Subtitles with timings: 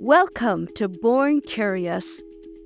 [0.00, 2.22] Welcome to Born Curious.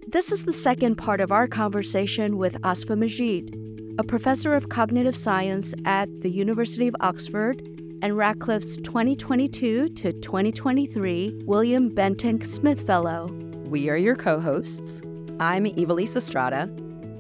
[0.07, 3.57] This is the second part of our conversation with Asifa Majid,
[3.99, 7.67] a professor of cognitive science at the University of Oxford
[8.03, 13.27] and Radcliffe's 2022 to 2023 William Bentinck Smith Fellow.
[13.71, 15.01] We are your co hosts.
[15.41, 16.71] I'm Ivelisse Estrada.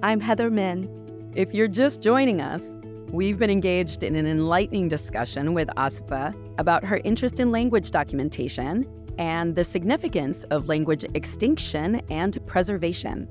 [0.03, 0.91] I'm Heather Min.
[1.35, 2.71] If you're just joining us,
[3.13, 8.87] we've been engaged in an enlightening discussion with Asifa about her interest in language documentation
[9.19, 13.29] and the significance of language extinction and preservation.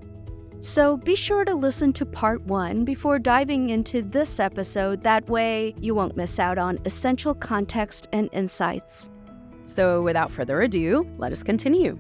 [0.60, 5.02] So be sure to listen to part one before diving into this episode.
[5.02, 9.10] That way, you won't miss out on essential context and insights.
[9.66, 11.98] So, without further ado, let us continue.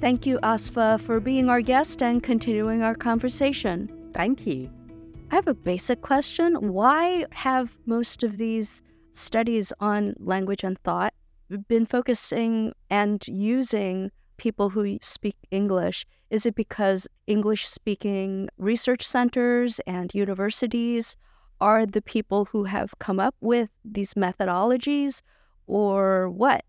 [0.00, 3.90] Thank you, Asifa, for being our guest and continuing our conversation.
[4.14, 4.70] Thank you.
[5.32, 6.72] I have a basic question.
[6.72, 8.80] Why have most of these
[9.12, 11.14] studies on language and thought
[11.68, 16.06] been focusing and using people who speak English?
[16.30, 21.16] Is it because English speaking research centers and universities
[21.60, 25.22] are the people who have come up with these methodologies,
[25.66, 26.64] or what?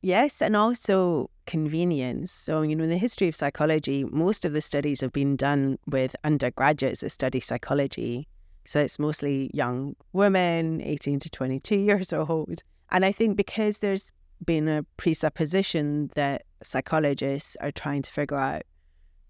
[0.00, 2.30] Yes, and also convenience.
[2.30, 5.78] So, you know, in the history of psychology, most of the studies have been done
[5.86, 8.28] with undergraduates that study psychology.
[8.64, 12.62] So it's mostly young women, 18 to 22 years old.
[12.90, 14.12] And I think because there's
[14.44, 18.62] been a presupposition that psychologists are trying to figure out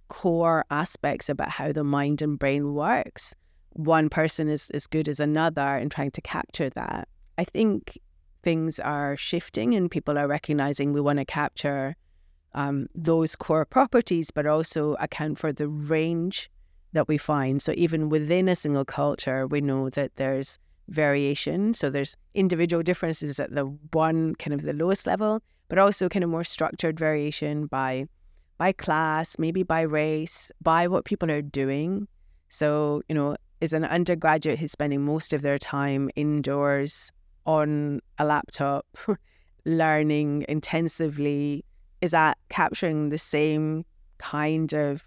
[0.08, 3.34] core aspects about how the mind and brain works,
[3.70, 7.08] one person is as good as another in trying to capture that.
[7.36, 7.98] I think
[8.42, 11.96] things are shifting and people are recognizing we want to capture
[12.54, 16.50] um, those core properties, but also account for the range
[16.92, 17.60] that we find.
[17.60, 21.74] So even within a single culture, we know that there's variation.
[21.74, 26.24] So there's individual differences at the one kind of the lowest level, but also kind
[26.24, 28.06] of more structured variation by
[28.58, 32.08] by class, maybe by race, by what people are doing.
[32.48, 37.12] So, you know, is an undergraduate who's spending most of their time indoors
[37.46, 38.84] on a laptop,
[39.64, 41.64] learning intensively,
[42.00, 43.84] is that capturing the same
[44.18, 45.04] kind of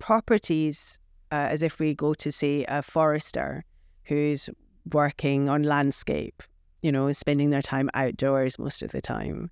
[0.00, 0.98] properties
[1.30, 3.64] uh, as if we go to, say, a forester
[4.04, 4.48] who's
[4.92, 6.42] working on landscape,
[6.82, 9.50] you know, spending their time outdoors most of the time.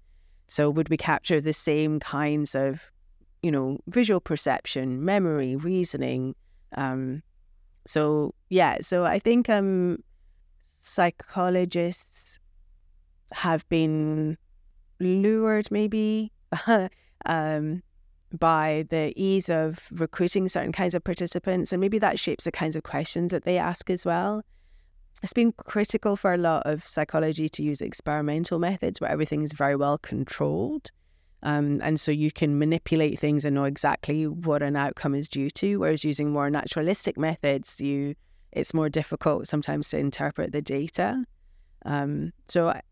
[0.48, 2.91] So, would we capture the same kinds of,
[3.42, 6.34] you know, visual perception, memory, reasoning?
[6.76, 7.22] Um,
[7.86, 10.02] so, yeah, so I think um,
[10.60, 12.38] psychologists
[13.32, 14.38] have been
[15.00, 16.32] lured maybe
[17.26, 17.82] um,
[18.38, 21.72] by the ease of recruiting certain kinds of participants.
[21.72, 24.42] And maybe that shapes the kinds of questions that they ask as well
[25.26, 29.53] it's been critical for a lot of psychology to use experimental methods where everything is
[29.53, 30.92] very well controlled.
[31.42, 35.50] Um, and so you can manipulate things and know exactly what an outcome is due
[35.50, 35.78] to.
[35.78, 38.14] Whereas using more naturalistic methods, you
[38.53, 41.25] it's more difficult sometimes to interpret the data.
[41.84, 42.82] Um, so I,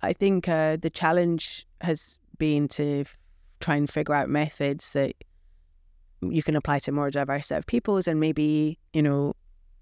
[0.00, 3.04] I think uh, the challenge has been to
[3.58, 5.16] try and figure out methods that
[6.22, 9.34] you can apply to more diverse set of peoples and maybe you know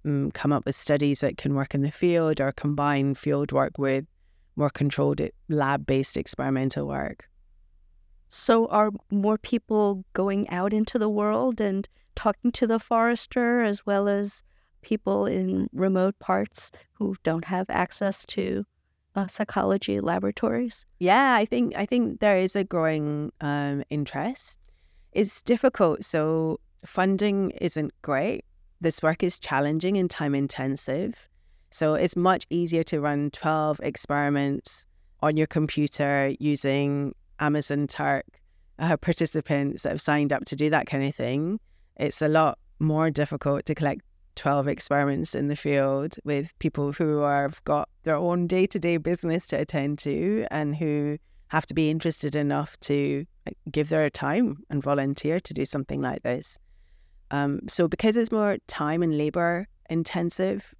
[0.09, 3.73] um, come up with studies that can work in the field or combine field work
[3.79, 4.05] with
[4.57, 7.29] more controlled lab based experimental work.
[8.29, 13.87] So, are more people going out into the world and talking to the forester as
[13.87, 14.43] well as
[14.83, 18.65] people in remote parts who don't have access to
[19.15, 20.85] uh, psychology laboratories?
[20.99, 24.59] Yeah, I think I think there is a growing um, interest.
[25.13, 28.45] It's difficult, so funding isn't great
[28.81, 31.29] this work is challenging and time intensive.
[31.71, 34.87] So it's much easier to run 12 experiments
[35.21, 38.25] on your computer using Amazon Turk
[38.79, 41.61] uh, participants that have signed up to do that kind of thing.
[41.97, 44.03] It's a lot more difficult to collect
[44.37, 48.97] 12 experiments in the field with people who have got their own day to day
[48.97, 51.19] business to attend to and who
[51.49, 53.27] have to be interested enough to
[53.71, 56.59] give their time and volunteer to do something like this.
[57.31, 60.75] Um, so because it's more time and labor intensive,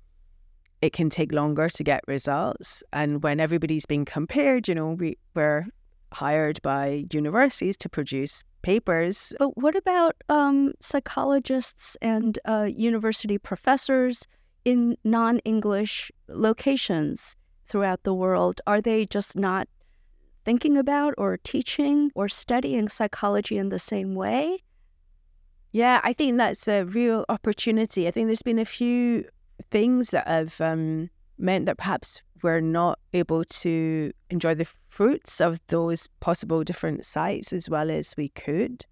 [0.81, 2.83] it can take longer to get results.
[2.93, 5.67] And when everybody's being compared, you know, we, we're
[6.13, 9.33] hired by universities to produce papers.
[9.39, 14.27] But what about um, psychologists and uh, university professors
[14.65, 17.35] in non English locations
[17.67, 18.61] throughout the world?
[18.67, 19.69] Are they just not
[20.45, 24.63] thinking about or teaching or studying psychology in the same way?
[25.73, 28.09] Yeah, I think that's a real opportunity.
[28.09, 29.25] I think there's been a few
[29.71, 35.61] things that have um, meant that perhaps we're not able to enjoy the fruits of
[35.69, 38.85] those possible different sites as well as we could.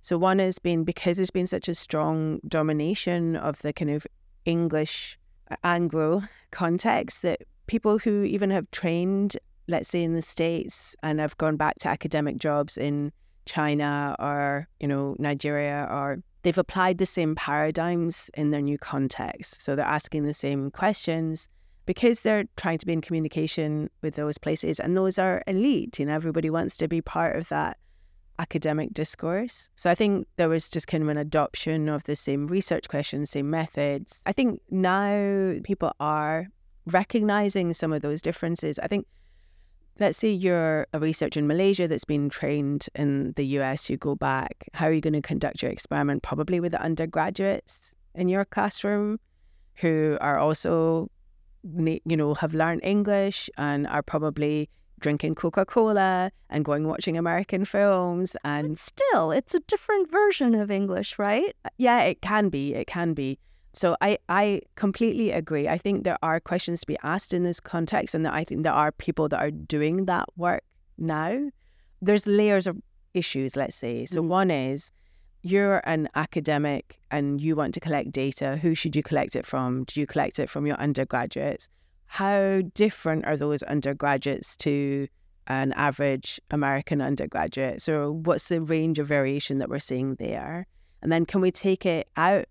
[0.00, 4.06] So one has been because there's been such a strong domination of the kind of
[4.44, 5.18] English
[5.50, 9.36] uh, Anglo context that people who even have trained,
[9.68, 13.12] let's say in the States and have gone back to academic jobs in
[13.46, 19.62] China or, you know, Nigeria or they've applied the same paradigms in their new context.
[19.62, 21.48] So they're asking the same questions
[21.86, 25.98] because they're trying to be in communication with those places and those are elite.
[25.98, 27.78] You know, everybody wants to be part of that
[28.38, 29.70] academic discourse.
[29.76, 33.30] So I think there was just kind of an adoption of the same research questions,
[33.30, 34.20] same methods.
[34.26, 36.48] I think now people are
[36.86, 38.78] recognizing some of those differences.
[38.78, 39.06] I think
[40.00, 44.14] let's say you're a researcher in Malaysia that's been trained in the US, you go
[44.14, 46.22] back, how are you going to conduct your experiment?
[46.22, 49.18] Probably with the undergraduates in your classroom
[49.76, 51.10] who are also,
[51.62, 54.68] you know, have learned English and are probably
[55.00, 58.36] drinking Coca Cola and going watching American films.
[58.44, 61.54] And but still, it's a different version of English, right?
[61.78, 62.74] Yeah, it can be.
[62.74, 63.38] It can be.
[63.74, 65.68] So I, I completely agree.
[65.68, 68.62] I think there are questions to be asked in this context, and that I think
[68.62, 70.62] there are people that are doing that work
[70.96, 71.50] now.
[72.00, 72.80] There's layers of
[73.14, 74.06] issues, let's say.
[74.06, 74.90] So mm one is
[75.42, 78.56] you're an academic and you want to collect data.
[78.56, 79.84] Who should you collect it from?
[79.84, 81.68] Do you collect it from your undergraduates?
[82.06, 85.06] How different are those undergraduates to
[85.46, 87.82] an average American undergraduate?
[87.82, 90.66] So what's the range of variation that we're seeing there?
[91.02, 92.46] And then can we take it out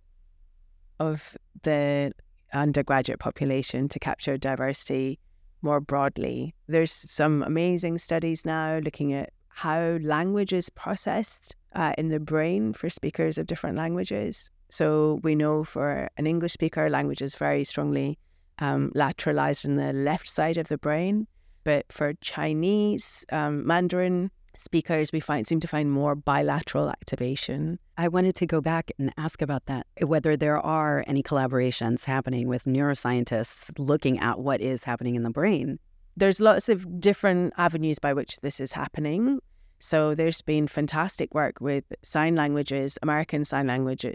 [1.10, 2.12] of the
[2.54, 5.20] undergraduate population to capture diversity
[5.62, 6.54] more broadly.
[6.68, 12.74] There's some amazing studies now looking at how language is processed uh, in the brain
[12.74, 14.50] for speakers of different languages.
[14.70, 18.18] So we know for an English speaker, language is very strongly
[18.60, 21.28] um, lateralized in the left side of the brain.
[21.64, 27.80] But for Chinese, um, Mandarin, speakers we find seem to find more bilateral activation.
[27.98, 32.48] I wanted to go back and ask about that whether there are any collaborations happening
[32.48, 35.80] with neuroscientists looking at what is happening in the brain.
[36.16, 39.40] There's lots of different avenues by which this is happening.
[39.80, 44.06] So there's been fantastic work with sign languages, American Sign Language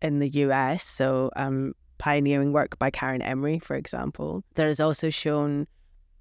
[0.00, 0.84] in the US.
[0.84, 4.42] So um, pioneering work by Karen Emmorey, for example.
[4.54, 5.66] There is also shown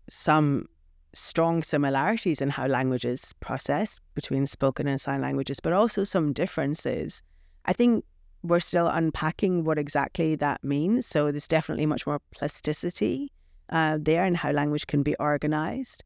[0.09, 0.67] some
[1.13, 6.33] strong similarities in how language is processed between spoken and sign languages, but also some
[6.33, 7.23] differences.
[7.65, 8.05] I think
[8.43, 11.05] we're still unpacking what exactly that means.
[11.05, 13.31] So there's definitely much more plasticity
[13.69, 16.03] uh, there in how language can be organized.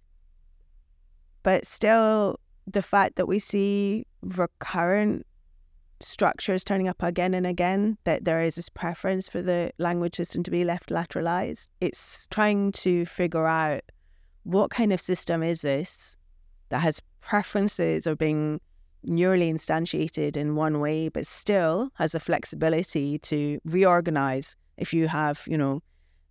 [1.43, 5.25] But still, the fact that we see recurrent
[6.01, 10.43] structures turning up again and again, that there is this preference for the language system
[10.43, 13.81] to be left lateralized, it's trying to figure out
[14.45, 16.15] what kind of system is this
[16.69, 18.61] that has preferences of being
[19.05, 25.43] neurally instantiated in one way, but still has the flexibility to reorganize if you have,
[25.47, 25.81] you know,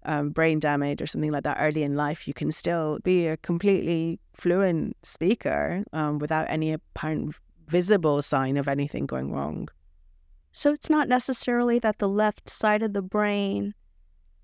[0.06, 3.36] um, brain damage or something like that early in life, you can still be a
[3.38, 7.34] completely fluent speaker um, without any apparent
[7.68, 9.68] visible sign of anything going wrong.
[10.52, 13.74] So it's not necessarily that the left side of the brain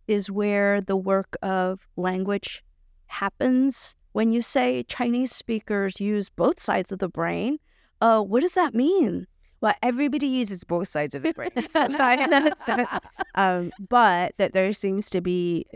[0.09, 2.65] is where the work of language
[3.11, 7.59] happens when you say Chinese speakers use both sides of the brain.
[8.01, 9.27] Uh, what does that mean?
[9.61, 11.51] Well, everybody uses both sides of the brain.
[13.35, 15.67] um, but that there seems to be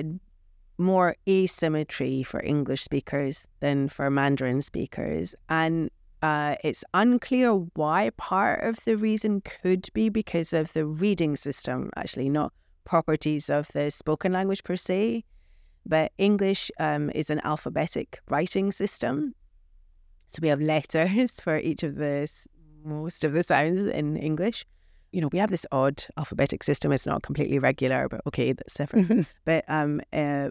[0.79, 5.35] more asymmetry for English speakers than for Mandarin speakers.
[5.49, 5.91] And
[6.23, 11.91] uh, it's unclear why part of the reason could be because of the reading system,
[11.97, 12.53] actually, not
[12.85, 15.25] properties of the spoken language per se.
[15.87, 19.35] But English um, is an alphabetic writing system.
[20.29, 22.29] So we have letters for each of the
[22.85, 24.65] most of the sounds in English.
[25.13, 26.93] You know, we have this odd alphabetic system.
[26.93, 29.29] It's not completely regular, but okay, that's different.
[29.45, 30.51] but um, uh,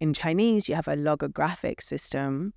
[0.00, 2.52] in Chinese, you have a logographic system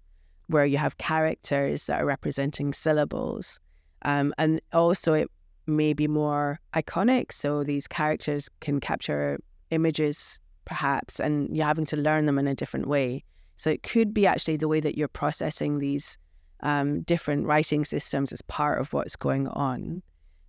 [0.48, 3.60] where you have characters that are representing syllables.
[4.04, 5.30] Um, and also, it
[5.68, 7.32] may be more iconic.
[7.32, 12.54] So these characters can capture images perhaps, and you're having to learn them in a
[12.54, 13.24] different way.
[13.56, 16.18] So it could be actually the way that you're processing these
[16.62, 20.04] um, different writing systems as part of what's going on.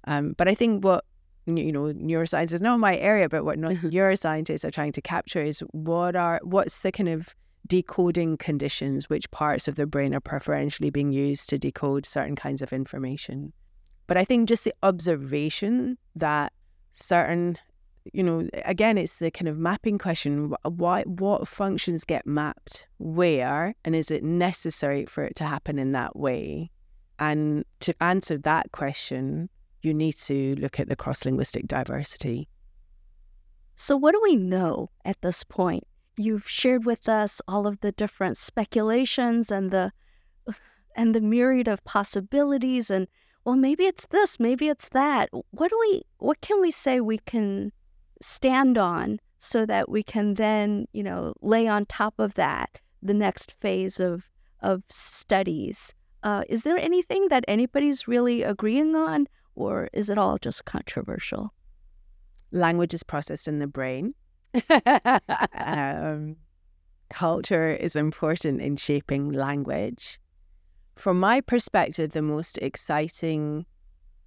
[0.06, 1.04] Um, but I think what
[1.46, 5.60] you know neuroscience is not my area, but what neuroscientists are trying to capture is
[5.70, 7.34] what are what's the kind of
[7.66, 12.60] decoding conditions, which parts of the brain are preferentially being used to decode certain kinds
[12.62, 13.52] of information.
[14.06, 16.52] But I think just the observation that
[16.94, 17.58] certain
[18.12, 20.54] you know, again, it's the kind of mapping question.
[20.62, 25.92] Why, what functions get mapped where, and is it necessary for it to happen in
[25.92, 26.70] that way?
[27.18, 29.48] And to answer that question,
[29.82, 32.48] you need to look at the cross linguistic diversity.
[33.76, 35.84] So, what do we know at this point?
[36.16, 39.92] You've shared with us all of the different speculations and the
[40.96, 43.06] and the myriad of possibilities and
[43.44, 47.18] well maybe it's this maybe it's that what do we what can we say we
[47.18, 47.72] can
[48.20, 53.14] stand on so that we can then you know lay on top of that the
[53.14, 54.24] next phase of
[54.60, 55.94] of studies.
[56.24, 61.52] Uh, is there anything that anybody's really agreeing on or is it all just controversial?
[62.50, 64.14] Language is processed in the brain.
[65.54, 66.36] Um,
[67.10, 70.18] culture is important in shaping language.
[70.96, 73.66] From my perspective, the most exciting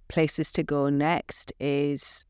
[0.08, 2.24] places to go next is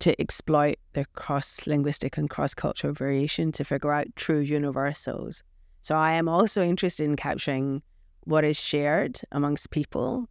[0.00, 5.42] to exploit the cross linguistic and cross cultural variation to figure out true universals.
[5.80, 7.82] So I am also interested in capturing
[8.24, 10.28] what is shared amongst people.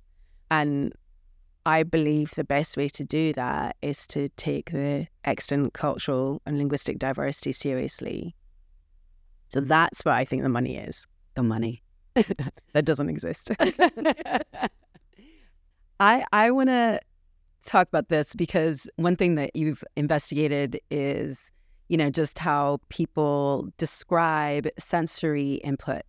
[0.52, 0.94] And
[1.66, 6.58] I believe the best way to do that is to take the extant cultural and
[6.58, 8.36] linguistic diversity seriously.
[9.48, 11.08] So that's where I think the money is.
[11.36, 11.82] The money.
[12.14, 13.52] that doesn't exist.
[16.00, 17.00] I I want to
[17.66, 21.52] talk about this because one thing that you've investigated is
[21.88, 26.02] you know just how people describe sensory input,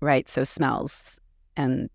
[0.00, 0.28] right?
[0.28, 1.20] So smells
[1.56, 1.88] and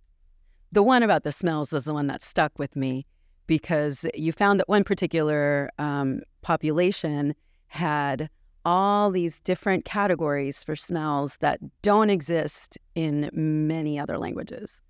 [0.72, 3.06] the one about the smells is the one that stuck with me
[3.48, 7.34] because you found that one particular um, population
[7.68, 8.30] had
[8.66, 14.82] all these different categories for smells that don't exist in many other languages.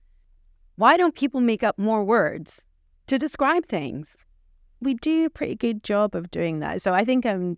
[0.75, 2.65] Why don't people make up more words
[3.09, 4.25] to describe things?
[4.81, 6.81] We do a pretty good job of doing that.
[6.81, 7.57] So I think um,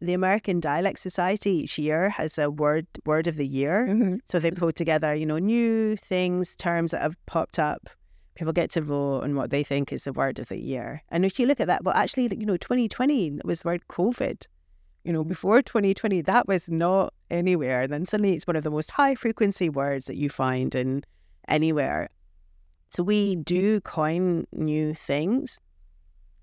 [0.00, 3.86] the American Dialect Society each year has a word word of the year.
[3.86, 4.16] Mm-hmm.
[4.24, 7.90] So they put together, you know, new things, terms that have popped up.
[8.34, 11.02] People get to vote on what they think is the word of the year.
[11.10, 14.46] And if you look at that, well, actually, you know, 2020 was the word COVID
[15.04, 17.86] you know, before 2020, that was not anywhere.
[17.86, 21.04] Then suddenly it's one of the most high frequency words that you find in
[21.46, 22.08] anywhere.
[22.94, 25.60] So we do coin new things.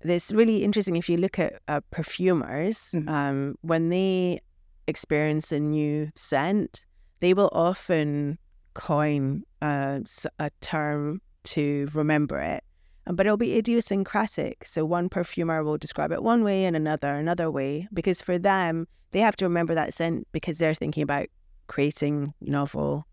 [0.02, 3.08] It's really interesting if you look at uh, perfumers, mm-hmm.
[3.08, 4.40] um, when they
[4.86, 6.84] experience a new scent,
[7.20, 8.38] they will often
[8.74, 10.00] coin uh,
[10.38, 12.62] a term to remember it
[13.06, 14.64] but it'll be idiosyncratic.
[14.64, 18.86] So one perfumer will describe it one way and another another way because for them
[19.10, 21.26] they have to remember that scent because they're thinking about
[21.66, 23.06] creating novel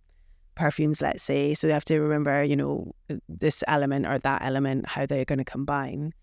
[0.60, 1.56] perfumes, let's say.
[1.56, 2.94] So they have to remember, you know,
[3.30, 6.14] this element or that element, how they're going to combine.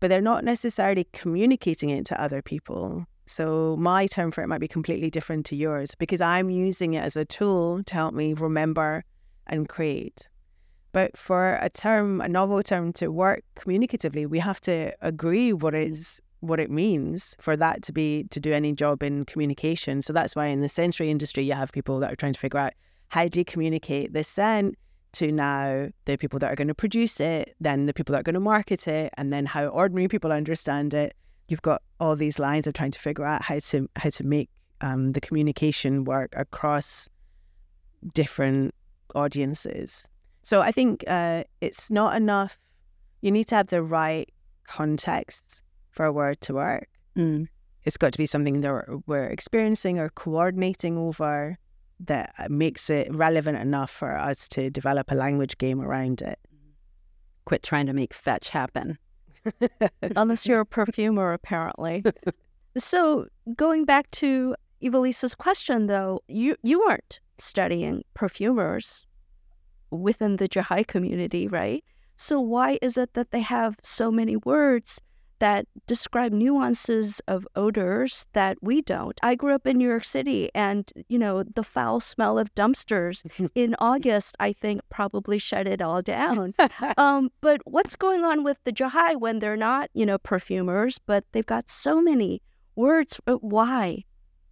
[0.00, 3.06] But they're not necessarily communicating it to other people.
[3.26, 7.04] So my term for it might be completely different to yours because I'm using it
[7.04, 9.04] as a tool to help me remember
[9.46, 10.28] and create.
[10.92, 15.74] But for a term, a novel term to work communicatively, we have to agree what
[15.74, 20.02] is what it means for that to be to do any job in communication.
[20.02, 22.60] So that's why in the sensory industry you have people that are trying to figure
[22.60, 22.74] out
[23.14, 24.76] how do you communicate this scent
[25.12, 28.24] to now the people that are going to produce it, then the people that are
[28.24, 31.14] going to market it, and then how ordinary people understand it.
[31.46, 34.50] You've got all these lines of trying to figure out how to how to make
[34.80, 37.08] um, the communication work across
[38.14, 38.74] different
[39.14, 40.08] audiences.
[40.42, 42.58] So I think uh, it's not enough.
[43.20, 44.28] You need to have the right
[44.66, 46.88] context for a word to work.
[47.16, 47.46] Mm.
[47.84, 51.56] It's got to be something that we're experiencing or coordinating over
[52.00, 56.38] that uh, makes it relevant enough for us to develop a language game around it.
[57.44, 58.98] Quit trying to make fetch happen.
[60.16, 62.02] Unless you're a perfumer, apparently.
[62.78, 69.06] so going back to Ivelisse's question, though, you you weren't studying perfumers
[69.90, 71.84] within the Jahai community, right?
[72.16, 75.00] So why is it that they have so many words
[75.38, 79.18] that describe nuances of odors that we don't?
[79.22, 83.24] I grew up in New York City and, you know, the foul smell of dumpsters
[83.54, 86.54] in August, I think probably shut it all down.
[86.96, 91.24] um, but what's going on with the Jahai when they're not, you know, perfumers, but
[91.32, 92.42] they've got so many
[92.76, 93.20] words?
[93.26, 94.04] Uh, why?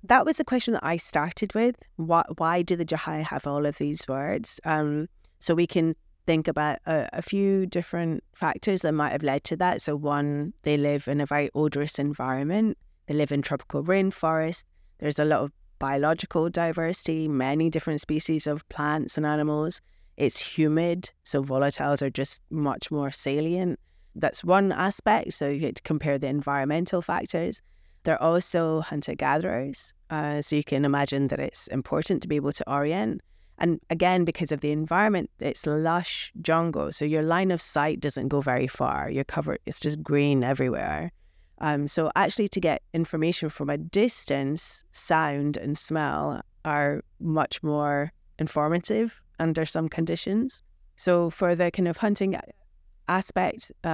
[0.05, 1.77] That was the question that I started with.
[1.97, 4.61] Why, why do the Jahai have all of these words?
[4.65, 5.09] Um,
[5.39, 5.95] so we can
[6.27, 9.83] think about a, a, few different factors that might have led to that.
[9.83, 14.65] So, one, they live in a very odorous environment, they live in tropical rainforest.
[14.99, 19.81] There's a lot of biological diversity, many different species of plants and animals.
[20.17, 23.81] It's humid, so volatiles are just much more salient.
[24.15, 25.35] That's one aspect.
[25.35, 27.61] So, you get to compare the environmental factors.
[28.05, 29.95] They're also hunter gatherers.
[30.11, 33.21] Uh, so you can imagine that it's important to be able to orient.
[33.59, 36.91] And again, because of the environment, it's lush jungle.
[36.93, 39.11] So your line of sight doesn't go very far.
[39.11, 41.13] You're covered, it's just green everywhere.
[41.61, 48.13] Um, so actually, to get information from a distance, sound and smell are much more
[48.39, 50.63] informative under some conditions.
[50.97, 52.37] So for the kind of hunting
[53.09, 53.87] aspect uh,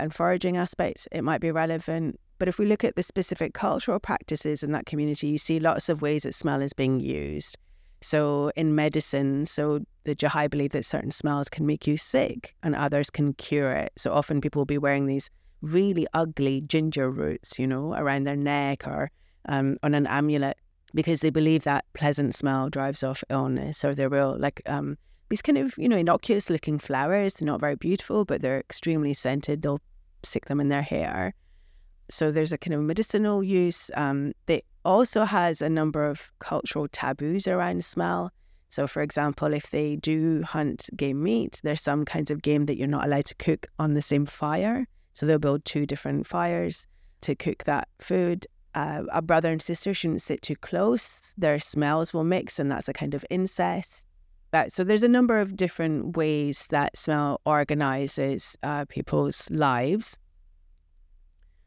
[0.00, 2.20] and foraging aspect, it might be relevant.
[2.38, 5.88] But if we look at the specific cultural practices in that community, you see lots
[5.88, 7.56] of ways that smell is being used.
[8.02, 12.74] So in medicine, so the Jahai believe that certain smells can make you sick and
[12.74, 13.92] others can cure it.
[13.96, 15.30] So often people will be wearing these
[15.62, 19.10] really ugly ginger roots, you know, around their neck or
[19.48, 20.58] um, on an amulet
[20.94, 24.96] because they believe that pleasant smell drives off illness or they will like um,
[25.28, 27.34] these kind of, you know, innocuous looking flowers.
[27.34, 29.62] They're not very beautiful, but they're extremely scented.
[29.62, 29.80] They'll
[30.22, 31.34] stick them in their hair.
[32.08, 33.90] So there's a kind of medicinal use.
[33.94, 38.32] Um, they also has a number of cultural taboos around smell.
[38.68, 42.76] So, for example, if they do hunt game meat, there's some kinds of game that
[42.76, 44.86] you're not allowed to cook on the same fire.
[45.14, 46.86] So they'll build two different fires
[47.22, 48.46] to cook that food.
[48.74, 51.32] Uh, a brother and sister shouldn't sit too close.
[51.38, 54.04] Their smells will mix, and that's a kind of incest.
[54.50, 60.18] But, so there's a number of different ways that smell organizes uh, people's lives.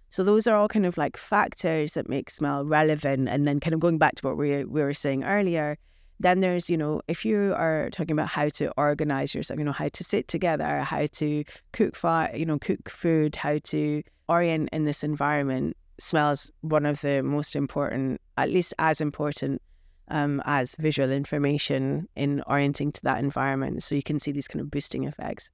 [0.10, 3.30] So those are all kind of like factors that make smell relevant.
[3.30, 5.78] And then kind of going back to what we, we were saying earlier,
[6.20, 9.72] then there's, you know, if you are talking about how to organize yourself, you know,
[9.72, 14.70] how to sit together, how to cook fi- you know, cook food, how to orient
[14.74, 19.62] in this environment, smells one of the most important, at least as important
[20.10, 23.84] um, as visual information in orienting to that environment.
[23.84, 25.52] So you can see these kind of boosting effects.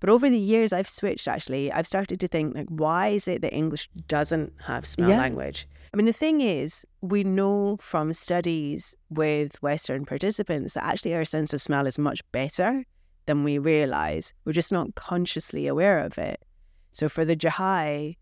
[0.00, 1.72] But over the years, I've switched actually.
[1.72, 5.18] I've started to think, like, why is it that English doesn't have smell yes.
[5.18, 5.68] language?
[5.92, 11.24] I mean, the thing is, we know from studies with Western participants that actually our
[11.24, 12.84] sense of smell is much better
[13.26, 14.34] than we realize.
[14.44, 16.40] We're just not consciously aware of it.
[16.92, 18.16] So for the Jahai,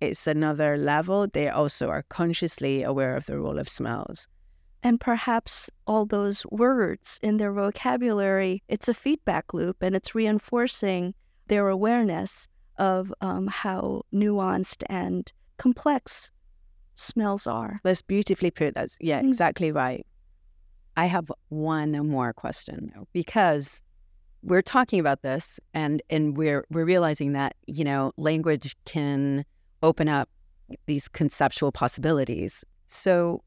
[0.00, 1.26] it's another level.
[1.26, 4.28] They also are consciously aware of the role of smells.
[4.82, 11.14] And perhaps all those words in their vocabulary, it's a feedback loop and it's reinforcing
[11.46, 16.32] their awareness of um, how nuanced and complex
[16.94, 17.80] smells are.
[17.84, 18.74] That's beautifully put.
[18.74, 19.28] That's, yeah, mm.
[19.28, 20.04] exactly right.
[20.96, 23.82] I have one more question though, because
[24.42, 29.44] we're talking about this and, and we're, we're realizing that, you know, language can
[29.82, 30.28] open up
[30.86, 32.64] these conceptual possibilities.
[32.88, 33.42] So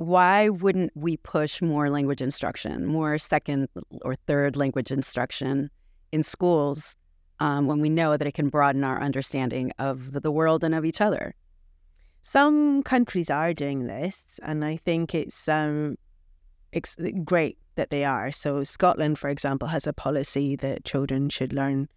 [0.00, 3.68] why wouldn't we push more language instruction, more second
[4.00, 5.70] or third language instruction
[6.10, 6.96] in schools
[7.38, 10.86] um, when we know that it can broaden our understanding of the world and of
[10.86, 11.34] each other?
[12.22, 15.98] Some countries are doing this, and I think it's um,
[17.22, 18.32] great that they are.
[18.32, 21.88] So Scotland, for example, has a policy that children should learn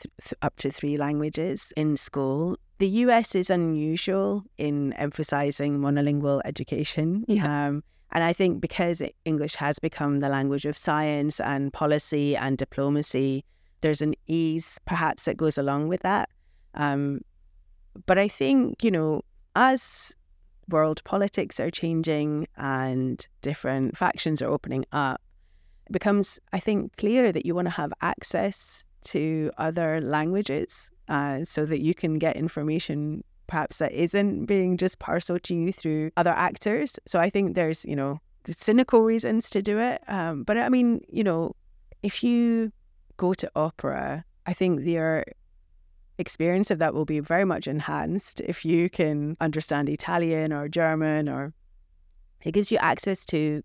[0.00, 2.56] th- up to three languages in school.
[2.78, 7.24] The US is unusual in emphasizing monolingual education.
[7.26, 7.66] Yeah.
[7.66, 12.56] Um, and I think because English has become the language of science and policy and
[12.56, 13.44] diplomacy,
[13.80, 16.30] there's an ease perhaps that goes along with that.
[16.74, 17.20] Um,
[18.06, 19.22] but I think, you know,
[19.56, 20.14] as
[20.68, 25.20] world politics are changing and different factions are opening up,
[25.86, 31.44] it becomes, I think, clear that you want to have access to other languages uh,
[31.44, 36.10] so that you can get information perhaps that isn't being just parceled to you through
[36.16, 36.98] other actors.
[37.06, 40.02] So I think there's, you know, cynical reasons to do it.
[40.06, 41.56] Um, but I mean, you know,
[42.02, 42.70] if you
[43.16, 45.24] go to opera, I think your
[46.18, 51.28] experience of that will be very much enhanced if you can understand Italian or German
[51.28, 51.54] or
[52.44, 53.62] it gives you access to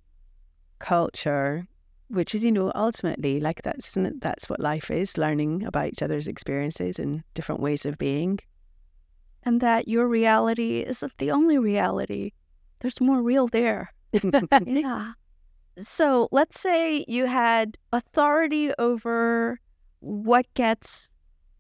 [0.79, 1.67] culture
[2.13, 6.27] which is you know ultimately like that's that's what life is learning about each other's
[6.27, 8.39] experiences and different ways of being.
[9.43, 12.31] And that your reality isn't the only reality.
[12.79, 13.93] There's more real there.
[14.65, 15.13] Yeah.
[15.79, 19.59] So let's say you had authority over
[20.01, 21.09] what gets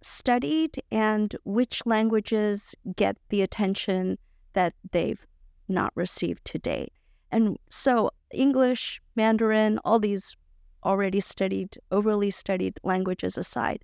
[0.03, 4.19] studied and which languages get the attention
[4.53, 5.25] that they've
[5.67, 6.93] not received to date.
[7.31, 10.35] And so English, Mandarin, all these
[10.83, 13.83] already studied, overly studied languages aside,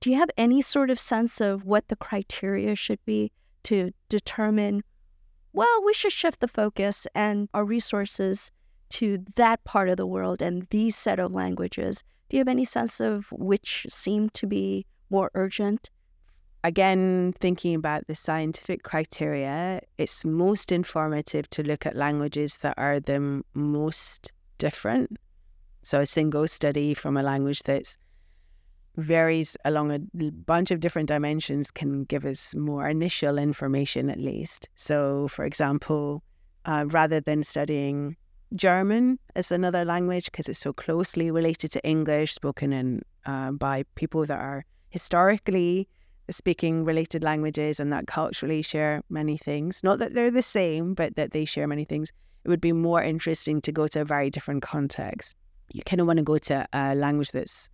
[0.00, 3.32] do you have any sort of sense of what the criteria should be
[3.64, 4.82] to determine,
[5.52, 8.50] well, we should shift the focus and our resources
[8.90, 12.04] to that part of the world and these set of languages?
[12.28, 15.90] Do you have any sense of which seem to be more urgent?
[16.64, 23.00] again, thinking about the scientific criteria, it's most informative to look at languages that are
[23.00, 25.16] the most different.
[25.82, 27.96] So a single study from a language that
[28.96, 34.68] varies along a bunch of different dimensions can give us more initial information at least.
[34.74, 36.22] So, for example,
[36.64, 38.16] uh, rather than studying
[38.54, 43.84] German as another language because it's so closely related to English, spoken in uh, by
[43.94, 45.86] people that are historically
[46.30, 49.82] speaking related languages and that culturally share many things.
[49.82, 52.12] Not that they're the same, but that they share many things.
[52.44, 55.36] It would be more interesting to go to a very different context.
[55.70, 57.68] You kind of want to go to a language that's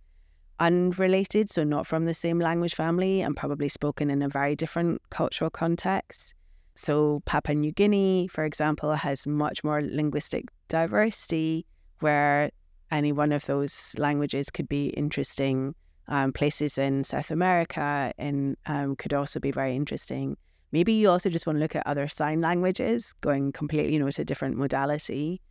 [0.59, 5.01] unrelated, so not from the same language family and probably spoken in a very different
[5.09, 6.33] cultural context.
[6.75, 11.65] So, Papua New Guinea, for example, has much more linguistic diversity,
[11.99, 12.51] where
[12.91, 15.75] any one of those languages could be interesting.
[16.07, 20.37] Um, places in South America and um, could also be very interesting.
[20.71, 24.11] Maybe you also just want to look at other sign languages, going completely, you know,
[24.11, 25.41] to different modality.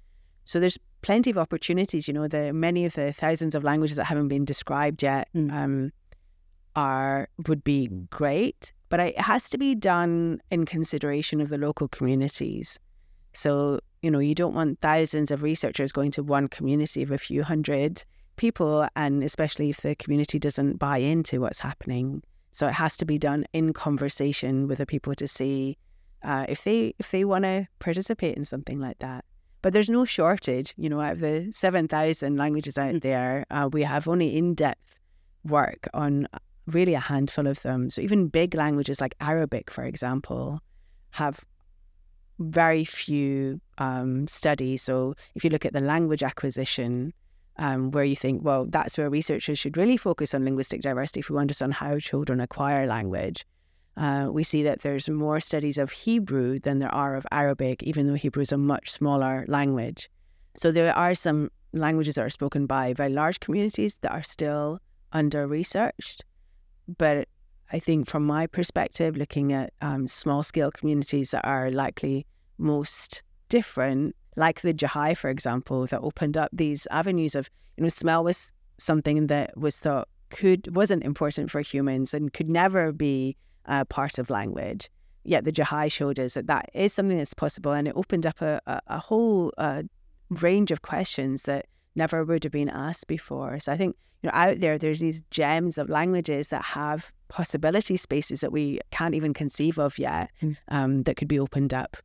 [0.44, 2.08] So there's plenty of opportunities.
[2.08, 5.52] You know, the many of the thousands of languages that haven't been described yet mm.
[5.52, 5.92] um,
[6.74, 11.88] are would be great, but it has to be done in consideration of the local
[11.88, 12.78] communities.
[13.34, 17.18] So you know, you don't want thousands of researchers going to one community of a
[17.18, 18.04] few hundred
[18.36, 22.22] people, and especially if the community doesn't buy into what's happening.
[22.52, 25.76] So it has to be done in conversation with the people to see
[26.22, 29.24] uh, if they if they want to participate in something like that.
[29.64, 33.00] But there's no shortage, you know, out of the seven thousand languages out mm.
[33.00, 34.94] there, uh, we have only in depth
[35.42, 36.28] work on
[36.66, 37.88] really a handful of them.
[37.88, 40.60] So even big languages like Arabic, for example,
[41.12, 41.42] have
[42.38, 44.82] very few um, studies.
[44.82, 47.14] So if you look at the language acquisition,
[47.56, 51.30] um, where you think, well, that's where researchers should really focus on linguistic diversity if
[51.30, 53.46] we understand how children acquire language.
[53.96, 58.06] Uh, we see that there's more studies of Hebrew than there are of Arabic, even
[58.06, 60.10] though Hebrew is a much smaller language.
[60.56, 64.80] So there are some languages that are spoken by very large communities that are still
[65.12, 66.24] under researched.
[66.98, 67.28] But
[67.72, 72.26] I think from my perspective, looking at um, small scale communities that are likely
[72.58, 77.88] most different, like the Jahai, for example, that opened up these avenues of, you know,
[77.88, 83.36] smell was something that was thought could wasn't important for humans and could never be
[83.66, 84.90] a part of language.
[85.24, 88.42] Yet the Jahai showed us that that is something that's possible, and it opened up
[88.42, 89.84] a, a, a whole uh,
[90.28, 93.58] range of questions that never would have been asked before.
[93.58, 97.96] So I think you know out there, there's these gems of languages that have possibility
[97.96, 100.56] spaces that we can't even conceive of yet mm.
[100.68, 101.96] um, that could be opened up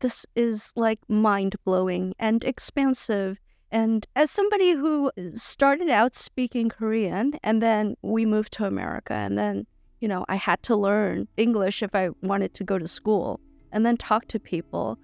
[0.00, 3.38] this is like mind blowing and expansive.
[3.70, 9.38] And as somebody who started out speaking Korean and then we moved to America and
[9.38, 9.66] then,
[10.00, 13.40] you know, I had to learn English if I wanted to go to school
[13.72, 14.98] and then talk to people.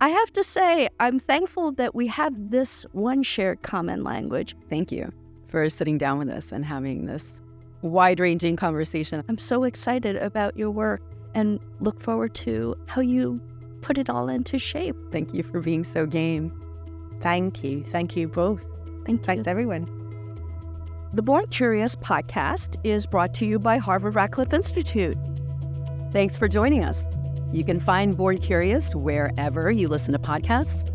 [0.00, 4.56] I have to say, I'm thankful that we have this one shared common language.
[4.68, 5.12] Thank you
[5.48, 7.42] for sitting down with us and having this
[7.82, 9.22] wide ranging conversation.
[9.28, 11.02] I'm so excited about your work
[11.34, 13.40] and look forward to how you
[13.80, 14.96] put it all into shape.
[15.10, 16.52] Thank you for being so game.
[17.20, 17.84] Thank you.
[17.84, 18.60] Thank you both.
[19.04, 19.24] Thank you.
[19.24, 20.01] Thanks, everyone.
[21.14, 25.18] The Born Curious podcast is brought to you by Harvard Radcliffe Institute.
[26.10, 27.06] Thanks for joining us.
[27.52, 30.90] You can find Born Curious wherever you listen to podcasts.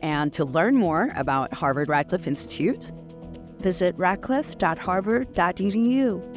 [0.00, 2.90] And to learn more about Harvard Radcliffe Institute,
[3.58, 6.29] visit radcliffe.harvard.edu.